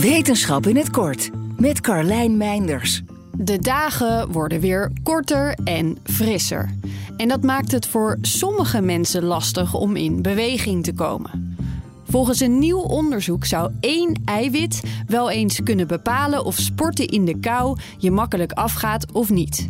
Wetenschap 0.00 0.66
in 0.66 0.76
het 0.76 0.90
kort 0.90 1.30
met 1.58 1.80
Carlijn 1.80 2.36
Meinders. 2.36 3.02
De 3.32 3.58
dagen 3.58 4.32
worden 4.32 4.60
weer 4.60 4.92
korter 5.02 5.58
en 5.64 5.98
frisser. 6.04 6.74
En 7.16 7.28
dat 7.28 7.42
maakt 7.42 7.72
het 7.72 7.86
voor 7.86 8.18
sommige 8.20 8.80
mensen 8.80 9.24
lastig 9.24 9.74
om 9.74 9.96
in 9.96 10.22
beweging 10.22 10.84
te 10.84 10.92
komen. 10.92 11.56
Volgens 12.04 12.40
een 12.40 12.58
nieuw 12.58 12.80
onderzoek 12.80 13.44
zou 13.44 13.70
één 13.80 14.22
eiwit 14.24 14.82
wel 15.06 15.30
eens 15.30 15.62
kunnen 15.62 15.86
bepalen 15.86 16.44
of 16.44 16.56
sporten 16.56 17.06
in 17.06 17.24
de 17.24 17.38
kou 17.38 17.78
je 17.98 18.10
makkelijk 18.10 18.52
afgaat 18.52 19.12
of 19.12 19.30
niet. 19.30 19.68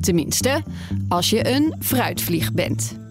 Tenminste, 0.00 0.62
als 1.08 1.30
je 1.30 1.54
een 1.54 1.74
fruitvlieg 1.80 2.52
bent. 2.52 3.01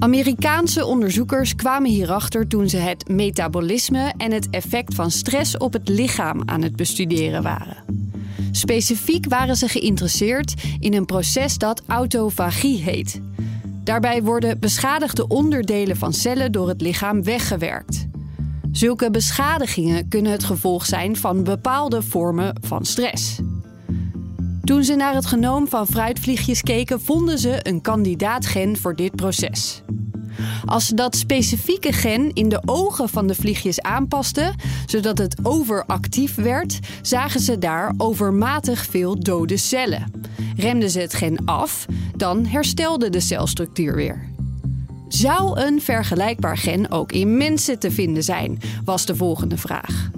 Amerikaanse 0.00 0.84
onderzoekers 0.86 1.54
kwamen 1.54 1.90
hierachter 1.90 2.46
toen 2.46 2.68
ze 2.68 2.76
het 2.76 3.08
metabolisme 3.08 4.12
en 4.16 4.32
het 4.32 4.50
effect 4.50 4.94
van 4.94 5.10
stress 5.10 5.56
op 5.56 5.72
het 5.72 5.88
lichaam 5.88 6.42
aan 6.44 6.62
het 6.62 6.76
bestuderen 6.76 7.42
waren. 7.42 7.76
Specifiek 8.50 9.28
waren 9.28 9.56
ze 9.56 9.68
geïnteresseerd 9.68 10.54
in 10.78 10.94
een 10.94 11.04
proces 11.04 11.58
dat 11.58 11.82
autofagie 11.86 12.82
heet. 12.82 13.20
Daarbij 13.84 14.22
worden 14.22 14.60
beschadigde 14.60 15.26
onderdelen 15.26 15.96
van 15.96 16.12
cellen 16.12 16.52
door 16.52 16.68
het 16.68 16.80
lichaam 16.80 17.22
weggewerkt. 17.22 18.06
Zulke 18.72 19.10
beschadigingen 19.10 20.08
kunnen 20.08 20.32
het 20.32 20.44
gevolg 20.44 20.86
zijn 20.86 21.16
van 21.16 21.44
bepaalde 21.44 22.02
vormen 22.02 22.56
van 22.60 22.84
stress. 22.84 23.38
Toen 24.70 24.84
ze 24.84 24.94
naar 24.94 25.14
het 25.14 25.26
genoom 25.26 25.68
van 25.68 25.86
fruitvliegjes 25.86 26.62
keken, 26.62 27.00
vonden 27.00 27.38
ze 27.38 27.58
een 27.62 27.80
kandidaatgen 27.80 28.76
voor 28.76 28.96
dit 28.96 29.16
proces. 29.16 29.82
Als 30.64 30.86
ze 30.86 30.94
dat 30.94 31.16
specifieke 31.16 31.92
gen 31.92 32.32
in 32.32 32.48
de 32.48 32.62
ogen 32.64 33.08
van 33.08 33.26
de 33.26 33.34
vliegjes 33.34 33.80
aanpasten, 33.80 34.54
zodat 34.86 35.18
het 35.18 35.36
overactief 35.42 36.34
werd, 36.34 36.78
zagen 37.02 37.40
ze 37.40 37.58
daar 37.58 37.94
overmatig 37.96 38.84
veel 38.84 39.20
dode 39.20 39.56
cellen. 39.56 40.12
Remden 40.56 40.90
ze 40.90 41.00
het 41.00 41.14
gen 41.14 41.44
af, 41.44 41.86
dan 42.16 42.46
herstelde 42.46 43.10
de 43.10 43.20
celstructuur 43.20 43.94
weer. 43.94 44.28
Zou 45.08 45.60
een 45.60 45.80
vergelijkbaar 45.80 46.56
gen 46.56 46.90
ook 46.90 47.12
in 47.12 47.36
mensen 47.36 47.78
te 47.78 47.90
vinden 47.90 48.22
zijn? 48.22 48.58
Was 48.84 49.06
de 49.06 49.16
volgende 49.16 49.56
vraag. 49.56 50.10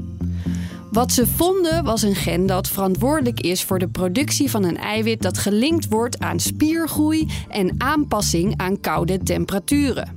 Wat 0.93 1.13
ze 1.13 1.27
vonden 1.27 1.85
was 1.85 2.03
een 2.03 2.15
gen 2.15 2.47
dat 2.47 2.69
verantwoordelijk 2.69 3.41
is 3.41 3.63
voor 3.63 3.79
de 3.79 3.89
productie 3.89 4.51
van 4.51 4.65
een 4.65 4.77
eiwit 4.77 5.23
dat 5.23 5.39
gelinkt 5.39 5.89
wordt 5.89 6.19
aan 6.19 6.41
spiergroei 6.41 7.29
en 7.49 7.75
aanpassing 7.79 8.55
aan 8.57 8.81
koude 8.81 9.19
temperaturen. 9.19 10.17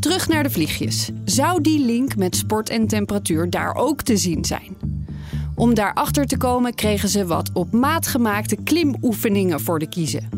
Terug 0.00 0.28
naar 0.28 0.42
de 0.42 0.50
vliegjes. 0.50 1.10
Zou 1.24 1.60
die 1.60 1.84
link 1.84 2.16
met 2.16 2.36
sport 2.36 2.68
en 2.68 2.86
temperatuur 2.86 3.50
daar 3.50 3.74
ook 3.74 4.02
te 4.02 4.16
zien 4.16 4.44
zijn? 4.44 4.76
Om 5.54 5.74
daarachter 5.74 6.26
te 6.26 6.36
komen 6.36 6.74
kregen 6.74 7.08
ze 7.08 7.26
wat 7.26 7.50
op 7.52 7.72
maat 7.72 8.06
gemaakte 8.06 8.56
klimoefeningen 8.64 9.60
voor 9.60 9.78
de 9.78 9.88
kiezen. 9.88 10.28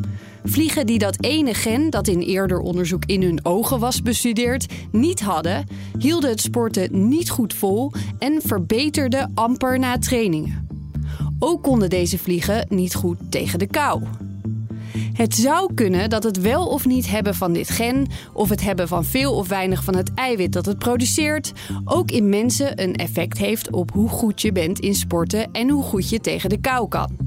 Vliegen 0.49 0.87
die 0.87 0.99
dat 0.99 1.25
ene 1.25 1.55
gen 1.55 1.91
dat 1.91 2.09
in 2.09 2.21
eerder 2.21 2.59
onderzoek 2.59 3.05
in 3.05 3.23
hun 3.23 3.45
ogen 3.45 3.79
was 3.79 4.03
bestudeerd, 4.03 4.67
niet 4.93 5.21
hadden, 5.21 5.67
hielden 5.99 6.31
het 6.31 6.41
sporten 6.41 7.09
niet 7.09 7.31
goed 7.31 7.55
vol 7.55 7.93
en 8.19 8.41
verbeterden 8.43 9.31
amper 9.35 9.79
na 9.79 9.99
trainingen. 9.99 10.69
Ook 11.39 11.63
konden 11.63 11.91
deze 11.91 12.19
vliegen 12.19 12.67
niet 12.69 12.95
goed 12.95 13.17
tegen 13.31 13.59
de 13.59 13.67
kou. 13.67 14.03
Het 15.13 15.35
zou 15.35 15.75
kunnen 15.75 16.11
dat 16.11 16.23
het 16.23 16.41
wel 16.41 16.67
of 16.67 16.87
niet 16.87 17.11
hebben 17.11 17.35
van 17.35 17.53
dit 17.53 17.71
gen, 17.71 18.07
of 18.33 18.49
het 18.49 18.63
hebben 18.63 18.89
van 18.89 19.05
veel 19.05 19.35
of 19.35 19.49
weinig 19.49 19.85
van 19.85 19.97
het 19.97 20.15
eiwit 20.15 20.53
dat 20.53 20.67
het 20.67 20.79
produceert, 20.79 21.53
ook 21.85 22.11
in 22.11 22.29
mensen 22.29 22.83
een 22.83 22.95
effect 22.95 23.39
heeft 23.39 23.71
op 23.71 23.91
hoe 23.93 24.09
goed 24.09 24.43
je 24.43 24.53
bent 24.53 24.79
in 24.79 24.95
sporten 24.95 25.53
en 25.53 25.71
hoe 25.71 25.83
goed 25.83 26.09
je 26.09 26.21
tegen 26.21 26.49
de 26.49 26.61
kou 26.61 26.89
kan. 26.89 27.26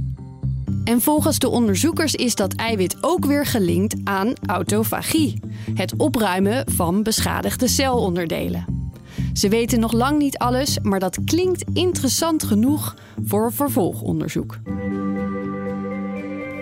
En 0.90 1.02
volgens 1.02 1.40
de 1.40 1.50
onderzoekers 1.50 2.16
is 2.16 2.36
dat 2.36 2.54
eiwit 2.54 2.98
ook 3.02 3.26
weer 3.26 3.46
gelinkt 3.46 3.96
aan 4.04 4.34
autofagie, 4.46 5.40
het 5.74 5.94
opruimen 5.98 6.72
van 6.72 7.04
beschadigde 7.04 7.68
celonderdelen. 7.68 8.92
Ze 9.34 9.50
weten 9.50 9.80
nog 9.80 9.92
lang 9.92 10.20
niet 10.20 10.38
alles, 10.38 10.80
maar 10.80 11.00
dat 11.00 11.18
klinkt 11.26 11.64
interessant 11.74 12.44
genoeg 12.44 12.96
voor 13.26 13.54
vervolgonderzoek. 13.54 14.60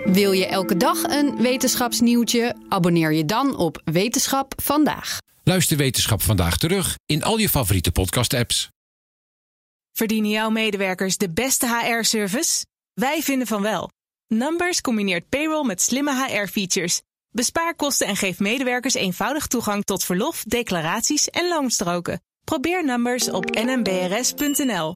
Wil 0.04 0.32
je 0.32 0.46
elke 0.46 0.76
dag 0.76 1.02
een 1.02 1.36
wetenschapsnieuwtje? 1.36 2.56
Abonneer 2.68 3.12
je 3.12 3.24
dan 3.24 3.56
op 3.56 3.80
Wetenschap 3.84 4.52
vandaag. 4.62 5.18
Luister 5.42 5.76
Wetenschap 5.76 6.22
vandaag 6.22 6.56
terug 6.56 6.94
in 7.06 7.22
al 7.22 7.38
je 7.38 7.48
favoriete 7.48 7.92
podcast-apps. 7.92 8.68
Verdienen 9.92 10.30
jouw 10.30 10.50
medewerkers 10.50 11.16
de 11.16 11.30
beste 11.30 11.66
HR-service? 11.66 12.64
Wij 12.94 13.22
vinden 13.22 13.46
van 13.46 13.62
wel. 13.62 13.90
Numbers 14.34 14.80
combineert 14.80 15.28
payroll 15.28 15.64
met 15.64 15.82
slimme 15.82 16.12
HR-features. 16.12 17.00
Bespaar 17.30 17.74
kosten 17.74 18.06
en 18.06 18.16
geef 18.16 18.38
medewerkers 18.38 18.94
eenvoudig 18.94 19.46
toegang 19.46 19.84
tot 19.84 20.04
verlof, 20.04 20.42
declaraties 20.44 21.28
en 21.28 21.48
loonstroken. 21.48 22.20
Probeer 22.44 22.84
Numbers 22.84 23.30
op 23.30 23.50
nmbrs.nl. 23.50 24.94